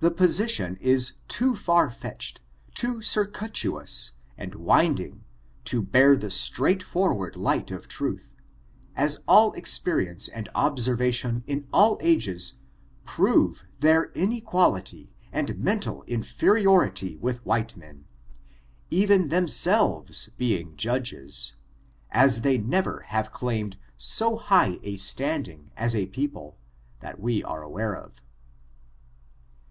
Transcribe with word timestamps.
The 0.00 0.12
position 0.12 0.76
is 0.80 1.14
too 1.26 1.56
far 1.56 1.90
fetched, 1.90 2.40
too 2.72 3.00
inrouiious 3.00 4.12
and 4.36 4.54
winding, 4.54 5.24
to 5.64 5.82
bear 5.82 6.16
the 6.16 6.30
straight 6.30 6.84
forward 6.84 7.34
light 7.34 7.72
of 7.72 7.88
truth, 7.88 8.32
as 8.94 9.24
all 9.26 9.52
experience 9.54 10.28
atid 10.28 10.46
observation 10.54 11.42
in 11.48 11.66
all 11.72 11.98
ages, 12.00 12.58
prove 13.04 13.64
their 13.80 14.12
inequality 14.12 15.10
and 15.32 15.58
mental 15.58 16.04
inferiority 16.04 17.16
with 17.16 17.44
white 17.44 17.76
men, 17.76 18.04
even 18.90 19.30
themselves 19.30 20.28
being 20.38 20.76
judges, 20.76 21.54
as 22.12 22.42
they 22.42 22.56
never 22.56 23.00
have 23.08 23.32
claimed 23.32 23.76
so 23.96 24.36
high 24.36 24.78
a 24.84 24.96
standing 24.96 25.72
as 25.76 25.96
a 25.96 26.06
people, 26.06 26.56
that 27.00 27.18
we 27.18 27.42
are 27.42 27.62
aware 27.64 27.96
of. 27.96 28.20